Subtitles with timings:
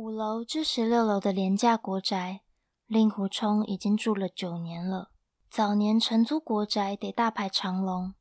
[0.00, 2.40] 五楼至十六楼的廉价国宅，
[2.86, 5.10] 令狐冲已经住了九年了。
[5.50, 8.14] 早年承租国宅得大排长龙，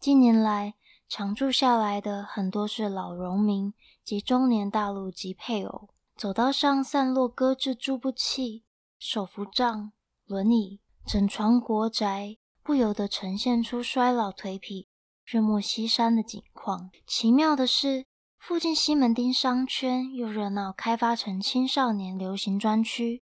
[0.00, 0.72] 近年来
[1.06, 5.90] 常住下来的很多是老农民及中年大陆籍配偶。
[6.16, 8.64] 走道上散落搁置住不器、
[8.98, 9.92] 手扶杖、
[10.24, 14.86] 轮椅，整床国宅不由得呈现出衰老颓圮、
[15.26, 16.90] 日暮西山的景况。
[17.06, 18.06] 奇妙的是。
[18.42, 23.22] 附近西门町商圈又热闹，开发成青少年流行专区，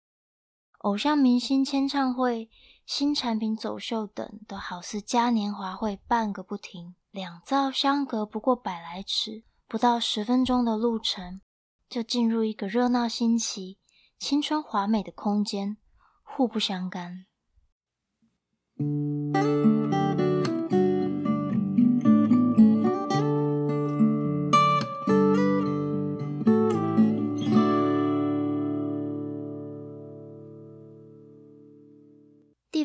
[0.80, 2.50] 偶像明星签唱会、
[2.84, 6.96] 新产品走秀等，都好似嘉年华会办个不停。
[7.10, 11.40] 两造相隔不过百来尺，不到十分钟的路程，
[11.88, 13.78] 就进入一个热闹新奇、
[14.18, 15.78] 青春华美的空间，
[16.22, 17.24] 互不相干。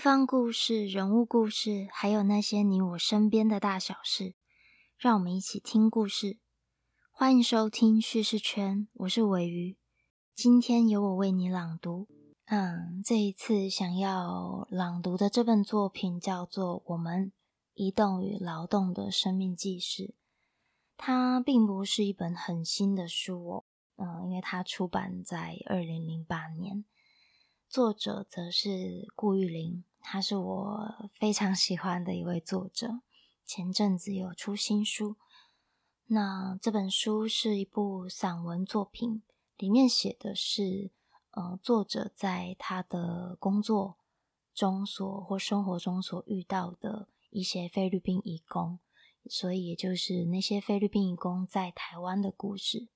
[0.01, 4.33] 方故事、人物故事，还有那些你我身边的大小事，
[4.97, 6.39] 让我们一起听故事。
[7.11, 9.77] 欢迎收听叙事圈，我是尾鱼。
[10.33, 12.07] 今天由我为你朗读。
[12.45, 17.31] 嗯，这一次想要朗读的这本作品叫做《我们
[17.75, 20.03] 移动与劳动的生命纪事》。
[20.97, 23.65] 它并不是一本很新的书哦，
[23.97, 26.85] 嗯，因为它出版在二零零八年。
[27.69, 33.01] 作者则是顾玉玲，他是我非常喜欢的一位作者。
[33.45, 35.17] 前阵子有出新书，
[36.07, 39.23] 那这本书是一部散文作品，
[39.57, 40.91] 里面写的是，
[41.31, 43.97] 呃，作者在他的工作
[44.53, 48.79] 中所或生活中所遇到的一些菲律宾移工，
[49.29, 52.87] 所以也就是那些菲律宾移工在台湾的故事。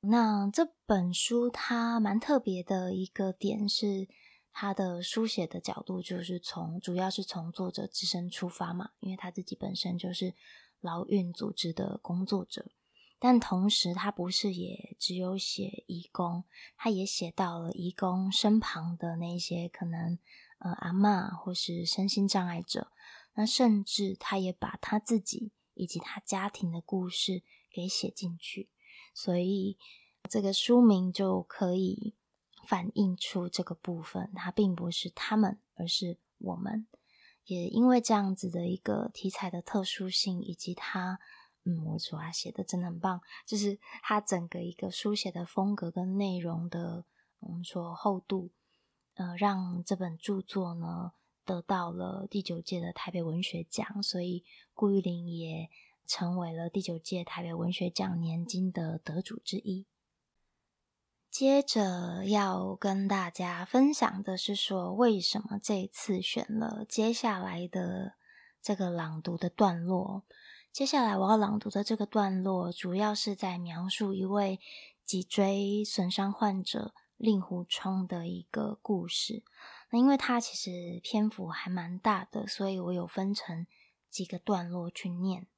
[0.00, 4.08] 那这本书它蛮特别的一个点是，
[4.56, 10.32] 他的书写的角度就是从主要是从作者自身出发嘛，因为他自己本身就是
[10.80, 12.70] 劳运组织的工作者，
[13.18, 16.44] 但同时他不是也只有写义工，
[16.76, 20.18] 他也写到了义工身旁的那些可能
[20.58, 22.92] 呃阿嬷或是身心障碍者，
[23.34, 28.68] 那甚至他也把他自己以及他家庭的故事给写进去。
[29.12, 29.76] 所以，
[30.30, 32.14] 这个书名就可以
[32.64, 36.86] 反映出这个部分，它并不是他们，而是我们。
[37.44, 41.20] 也因为这样子的一个题材的特殊性，以及它，
[41.64, 47.04] 嗯，我主要写的真的很棒，就是它整个一个书写的风格跟内容的，
[47.38, 48.50] 我们说厚度，
[49.14, 51.12] 呃，让这本著作呢
[51.44, 55.68] 得到了第九届的台北文学奖，所以顾玉玲也。
[56.06, 59.86] 成为了第九届台北文学奖年金的得主之一。
[61.34, 68.14] 接着要跟大家分享的是说，为什么这次选了接下来的
[68.62, 70.22] 这个朗读的段落？
[70.70, 74.60] 接下来我要朗读的这个段落，主要是在描述一位
[75.04, 79.42] 脊椎损伤患者令狐冲的一个故事。
[79.90, 83.66] 那因为它其实篇幅还蛮大的，所以我有分成
[84.08, 85.48] 几个段落去念。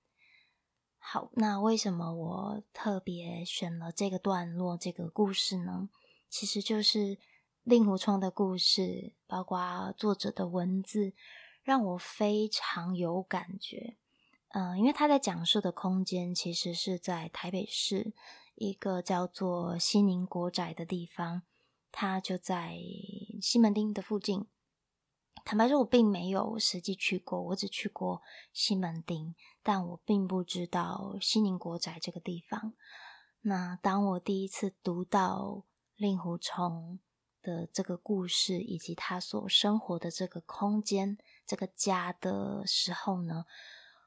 [1.09, 5.89] 好，那为什么我特别选了这个段落这个故事呢？
[6.29, 7.17] 其实就是
[7.63, 11.13] 令狐冲的故事，包括作者的文字，
[11.63, 13.97] 让我非常有感觉。
[14.49, 18.13] 嗯，因为他在讲述的空间其实是在台北市
[18.57, 21.43] 一个叫做西宁国宅的地方，
[21.93, 22.77] 它就在
[23.41, 24.45] 西门町的附近。
[25.47, 28.21] 坦白说，我并没有实际去过，我只去过
[28.53, 32.75] 西门町，但我并不知道西宁国宅这个地方。
[33.43, 35.65] 那当我第一次读到
[35.95, 36.99] 令狐冲
[37.43, 43.45] 的这个故事，以及他所生活的这个空间、这个家的时候呢，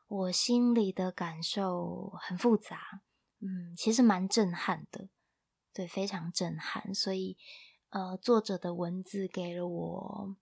[0.10, 3.02] 我心里的感受很复杂。
[3.40, 5.08] 嗯，其实蛮震撼的，
[5.74, 6.94] 对，非常震撼。
[6.94, 7.38] 所以，
[7.92, 10.36] 呃，作者的文字给了我。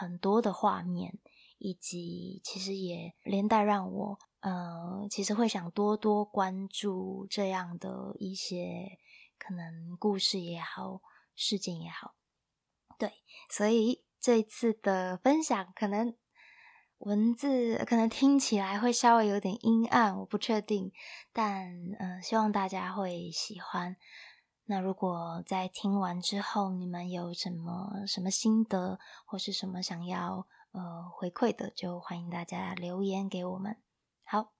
[0.00, 1.18] 很多的画面，
[1.58, 8.98] 以及其实也连带让我，呃，其实会想多多关注这样的一些
[9.38, 11.02] 可能故事也好，
[11.36, 12.14] 事件也好，
[12.98, 13.12] 对，
[13.50, 16.16] 所以这次的分享可能
[17.00, 20.90] 文字可能听起来会稍微有点阴暗，我不确定，
[21.30, 23.96] 但嗯，希望大家会喜欢。
[24.70, 33.82] 那如果在听完之后你们有什么什么心得或是什么想要呃回馈的就欢迎大家留言给我们。
[34.22, 34.52] 好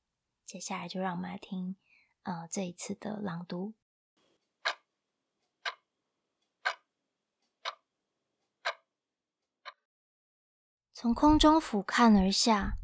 [0.44, 1.76] 接下来就让我们来听
[2.24, 3.74] 呃这一次的朗读。
[10.92, 12.78] 从空中俯瞰而下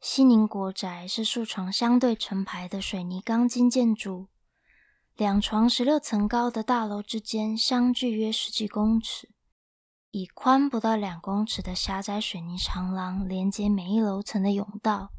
[0.00, 4.28] 西宁国宅是数床相对成排的水泥钢筋建筑。
[5.18, 9.30] 两床十六层高的大楼之间相距约十几公尺，
[10.12, 15.10] 以宽不到两公尺的狭窄水泥长廊连接每一楼层的甬道，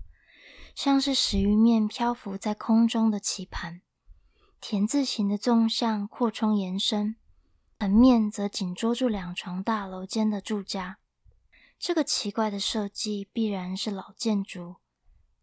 [0.74, 3.82] 像是十余面漂浮在空中的棋盘。
[4.62, 7.18] 田字形的纵向扩充延伸，
[7.78, 11.00] 横面则紧捉住两床大楼间的住家。
[11.78, 14.78] 这个奇怪的设计必然是老建筑，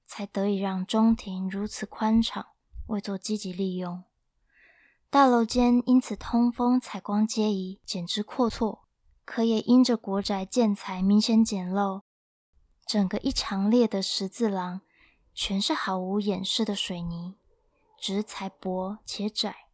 [0.07, 2.47] 才得以让中庭如此宽敞，
[2.87, 4.05] 未做积极利用。
[5.09, 8.81] 大楼间因此通风、采光皆宜，简直阔绰。
[9.25, 12.03] 可也因着国宅建材明显简陋，
[12.87, 14.83] 整个一长列的十字廊
[15.35, 17.35] 全是毫无掩饰的水泥。
[17.99, 19.69] 直材薄且窄，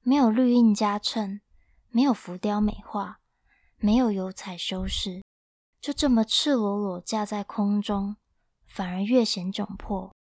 [0.00, 1.42] 没有绿印加衬，
[1.90, 3.20] 没有浮雕美化，
[3.76, 5.22] 没有油彩修饰，
[5.80, 8.16] 就这么赤裸裸架在空中，
[8.64, 10.14] 反而越显窘迫。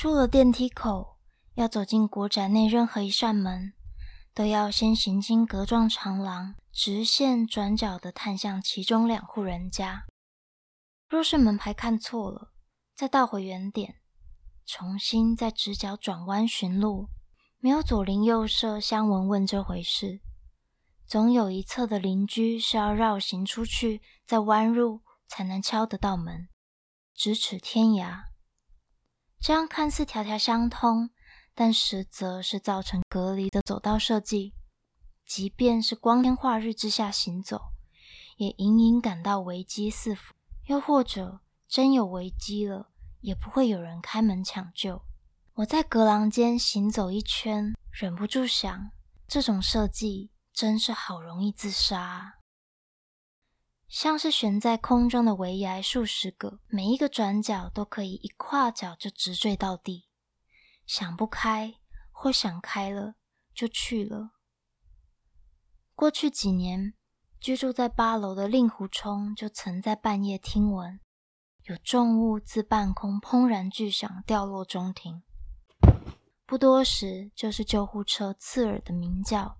[0.00, 1.16] 出了电梯口，
[1.54, 3.72] 要走进国宅内任何一扇门，
[4.32, 6.54] 都要先行经格状长廊。
[6.70, 10.04] 直线转角的探向其中两户人家。
[11.08, 12.52] 若是门牌看错了，
[12.94, 13.96] 再倒回原点，
[14.64, 17.08] 重新在直角转弯寻路，
[17.58, 20.20] 没有左邻右舍相闻问这回事。
[21.08, 26.48] 总有一侧的邻居是要绕行出去，再弯入才能敲得到门，
[27.16, 28.28] 咫尺天涯。
[29.40, 31.10] 这样看似条条相通，
[31.54, 34.54] 但实则是造成隔离的走道设计。
[35.24, 37.72] 即便是光天化日之下行走，
[38.36, 40.34] 也隐隐感到危机四伏。
[40.66, 42.90] 又或者真有危机了，
[43.20, 45.02] 也不会有人开门抢救。
[45.54, 48.90] 我在隔廊间行走一圈，忍不住想：
[49.26, 52.37] 这种设计真是好容易自杀。
[53.88, 60.04] 像是悬在空中的围崖数十个，每一个转角都可以一跨脚就直坠到地。
[60.86, 61.74] 想不开
[62.12, 63.14] 或想开了，
[63.54, 64.32] 就去了。
[65.94, 66.92] 过去几年，
[67.40, 71.00] 居住在八楼的令狐冲就曾在半夜听闻
[71.64, 75.22] 有重物自半空砰然巨响掉落中庭，
[76.46, 79.58] 不多时就是救护车刺耳的鸣叫。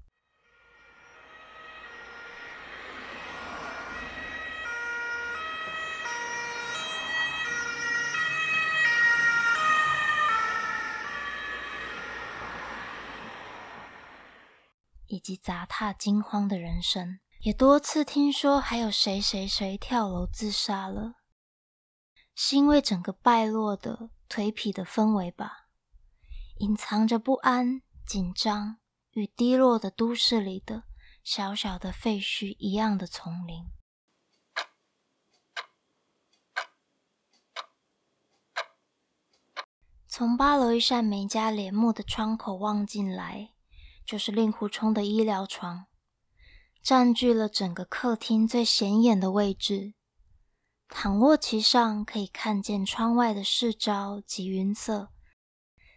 [15.08, 21.16] 以及砸踏惊慌的人生，也多次听说还有谁谁谁跳楼自杀了，
[22.34, 25.66] 是因为整个败落的颓圮的氛围吧？
[26.58, 28.78] 隐藏着不安、紧张
[29.12, 30.84] 与低落的都市里的
[31.22, 33.70] 小小的废墟一样的丛林。
[40.06, 43.52] 从八楼一扇没加帘幕的窗口望进来。
[44.08, 45.84] 就是令狐冲的医疗床，
[46.82, 49.93] 占据了整个客厅最显眼的位置。
[50.88, 55.10] 躺卧其上，可以看见窗外的市郊及云色。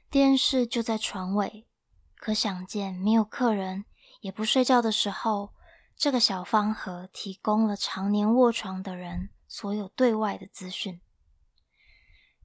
[0.10, 1.70] 电视就在床尾，
[2.18, 3.86] 可想见没有客人
[4.20, 5.54] 也不睡觉的时候，
[5.96, 11.00] 这个小方盒提供了常年卧床的人所有对外的资讯。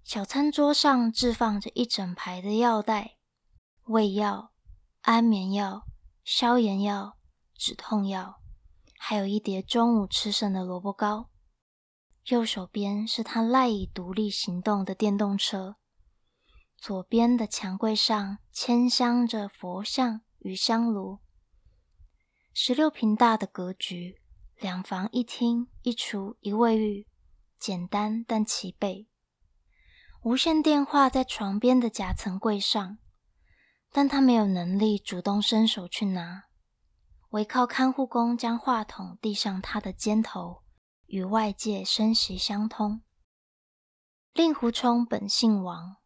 [0.04, 3.16] 小餐桌上置放着一整排的药袋、
[3.86, 4.52] 胃药。
[5.06, 5.86] 安眠药、
[6.24, 7.16] 消炎药、
[7.54, 8.40] 止痛药，
[8.98, 11.30] 还有一碟中午吃剩的萝卜糕。
[12.24, 15.76] 右手边是他赖以独立行动的电动车，
[16.76, 21.20] 左边的墙柜上嵌镶着佛像与香炉。
[22.52, 24.20] 十六平大的格局，
[24.58, 27.06] 两房一厅一厨一卫浴，
[27.60, 29.06] 简单但齐备。
[30.22, 32.98] 无线电话在床边的夹层柜上。
[33.96, 36.48] 但他没有能力主动伸手去拿，
[37.30, 40.62] 唯靠看护工将话筒递上他的肩头，
[41.06, 43.00] 与外界声息相通。
[44.34, 45.96] 令狐冲本姓王，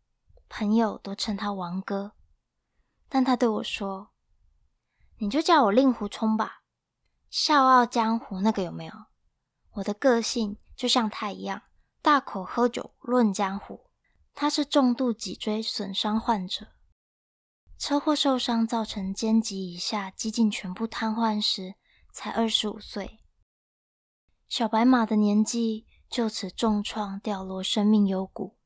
[0.48, 2.12] 朋友都称他王哥，
[3.08, 4.12] 但他对我说
[5.18, 6.62] ：“你就叫我令狐冲吧。”
[7.28, 8.94] 笑傲江湖那个有没有？
[9.72, 11.62] 我的个性就像他一样，
[12.00, 13.90] 大口喝酒论江湖。
[14.32, 16.68] 他是重度脊椎损伤患者。
[17.80, 21.76] 车祸受伤，造成肩及以下几近全部瘫痪时，
[22.12, 23.20] 才二十五岁。
[24.46, 28.58] 小白马的年纪就此重创，掉落生命幽谷。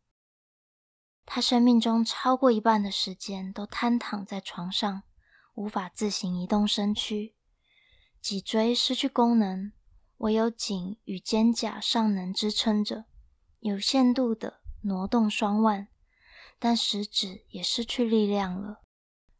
[1.24, 5.04] 他生命中超过一半的时间都瘫躺在床上，
[5.54, 7.36] 无法自行移动身躯，
[8.20, 9.70] 脊椎失去功能，
[10.16, 13.04] 唯有颈与肩胛尚能支撑着，
[13.60, 15.86] 有限度的挪动双腕，
[16.58, 18.80] 但食指也失去力量了。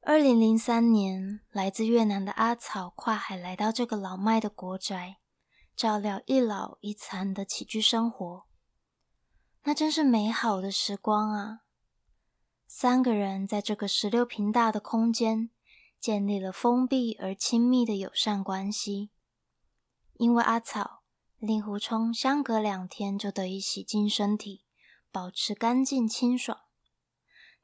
[0.06, 5.16] 二零零三年，来自越南的阿草跨海来到这个老迈的国宅，
[5.74, 8.44] 照料一老一残的起居生活。
[9.62, 11.60] 那真是美好的时光啊！
[12.66, 15.48] 三个人在这个十六平大的空间，
[15.98, 19.10] 建立了封闭而亲密的友善关系。
[20.18, 21.02] 因为阿草，
[21.38, 24.66] 令狐冲相隔两天就得以洗净身体，
[25.10, 26.63] 保持干净清爽。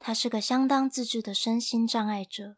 [0.02, 2.56] 他是个相当自制的身心障碍者，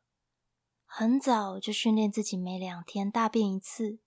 [0.86, 3.98] 很早就训练自己每两天大便一次，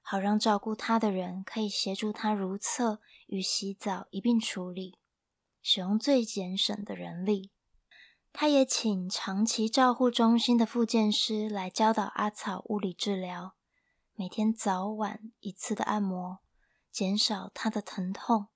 [0.00, 5.00] 好让照顾他的人可以协助他如厕与洗澡一并处理，
[5.60, 7.50] 使用最节省的人力。
[8.32, 13.56] 他也请长期照护中心的复健师来教导阿草物理治疗，
[14.14, 16.38] 每天早晚一次的按摩，
[16.92, 18.46] 减少他的疼痛，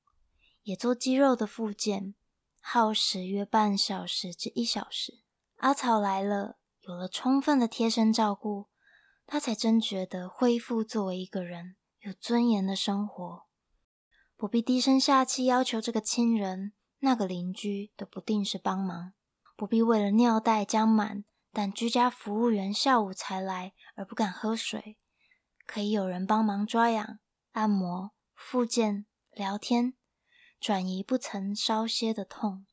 [0.62, 2.14] 也做肌肉的复健。
[2.60, 5.22] 耗时约半小时至一小时。
[5.56, 8.68] 阿草来了，有了充分的贴身照顾，
[9.26, 13.42] 他才真觉得恢复作为一个人有尊严的生活，
[14.36, 19.12] 不必低声下气要求这个亲人、那个邻居的不定时帮忙，
[19.56, 24.98] 不必为了尿袋将满，但居家服务员下午才来而不敢喝水，
[25.66, 27.18] 可以有人帮忙抓痒、
[27.52, 29.94] 按摩、复健、聊天。
[30.60, 32.66] 转移不曾稍歇的痛。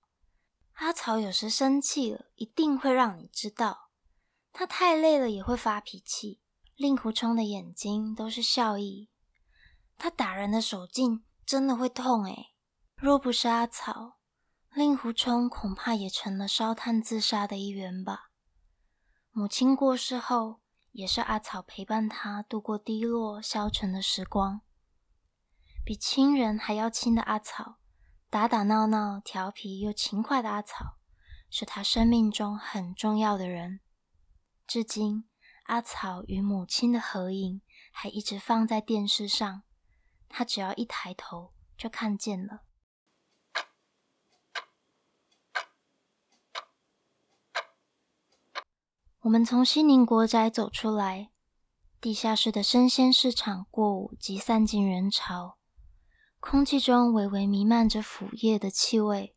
[0.73, 3.89] 阿草有时生气了，一定会让你知道。
[4.51, 6.41] 他太累了也会发脾气。
[6.75, 9.09] 令狐冲的眼睛都是笑意。
[9.97, 12.53] 他打人的手劲真的会痛诶。
[12.95, 14.19] 若不是阿草，
[14.75, 18.29] 令狐冲恐怕也成了烧炭自杀的一员吧。
[19.31, 20.59] 母亲过世后，
[20.91, 24.61] 也是阿草陪伴他度过低落消沉的时光。
[25.87, 27.77] 比亲人还要亲的阿草，
[28.29, 30.97] 打打闹闹、调皮又勤快的阿草，
[31.49, 33.79] 是他生命中很重要的人。
[34.67, 35.29] 至今，
[35.67, 37.61] 阿草与母亲的合影
[37.93, 39.63] 还一直放在电视上，
[40.27, 42.63] 他只要一抬头就看见了。
[49.21, 51.31] 我们从西宁国宅走出来，
[52.01, 55.57] 地下室的生鲜市场过午即散尽人潮。
[56.49, 59.35] 空气中微微弥漫着腐叶的气味。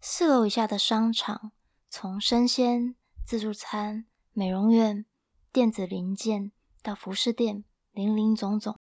[0.00, 1.52] 四楼以下的商场，
[1.90, 2.96] 从生鲜、
[3.26, 5.04] 自助餐、美容院、
[5.52, 7.62] 电子零件到服饰店，
[7.92, 8.78] 林林总总。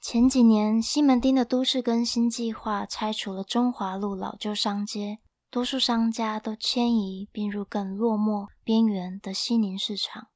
[0.00, 5.20] 前几年，西门町的都市更新计划拆除了中华路老旧商街，
[5.52, 10.26] 多数商家都迁移并入更落寞边缘的西宁市场。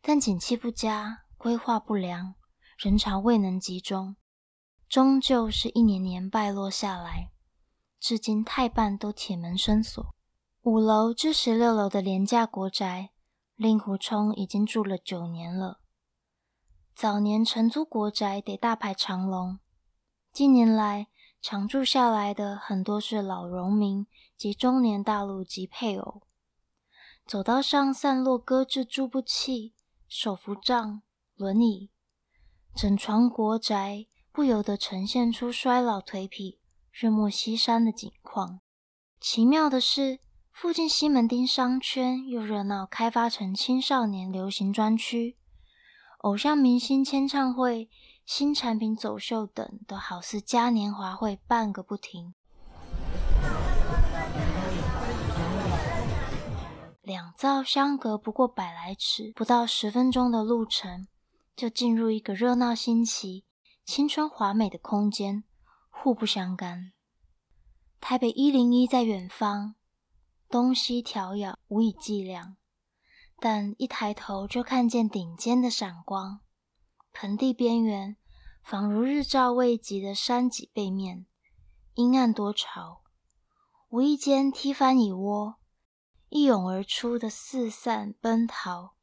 [0.00, 2.36] 但景气不佳，规划不良，
[2.78, 4.14] 人潮未能集中。
[4.92, 7.30] 终究是一年年败落下来，
[7.98, 10.14] 至今太半都铁门深锁。
[10.64, 13.08] 五楼至十六楼的廉价国宅，
[13.56, 15.80] 令狐冲已经住了九年了。
[16.94, 19.60] 早年承租国宅得大排长龙，
[20.30, 21.06] 近年来
[21.40, 24.06] 常住下来的很多是老农民
[24.36, 26.20] 及中年大陆籍配偶。
[27.26, 29.72] 走道上散落搁置助步器、
[30.06, 31.00] 手扶杖、
[31.34, 31.88] 轮椅，
[32.76, 34.08] 整床国宅。
[34.32, 36.56] 不由得呈现出衰老颓圮、
[36.90, 38.60] 日暮西山的景况。
[39.20, 40.20] 奇妙的是，
[40.50, 45.36] 附近西门町商圈又热闹开发成青少年流行专区，
[46.20, 47.90] 偶像明星签唱会、
[48.24, 52.32] 新产品走秀等，都好似嘉年华会办个不停。
[57.02, 61.06] 两造相隔不过百来尺，不到十分钟的路程，
[61.54, 63.44] 就进入一个热闹新奇。
[63.84, 65.44] 青春华美的空间，
[65.90, 66.92] 互不相干。
[68.00, 69.74] 台北一零一在远方，
[70.48, 72.56] 东西迢遥，无以计量。
[73.38, 76.40] 但一抬头就看见顶尖的闪光，
[77.12, 78.16] 盆地边缘，
[78.62, 81.26] 仿如日照未及的山脊背面，
[81.94, 83.02] 阴暗多潮。
[83.88, 85.56] 无意间踢翻蚁窝，
[86.28, 88.94] 一涌而出的四散奔逃，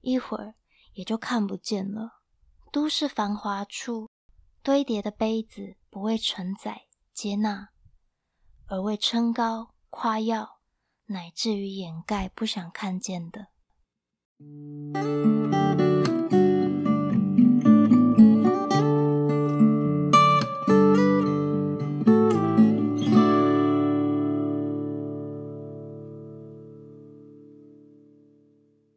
[0.00, 0.54] 一会儿
[0.94, 2.20] 也就看不见了。
[2.70, 4.08] 都市繁华处。
[4.68, 6.82] 堆叠的杯子不为承载、
[7.14, 7.70] 接纳，
[8.66, 10.60] 而为撑高、夸耀，
[11.06, 13.46] 乃至于掩盖不想看见的。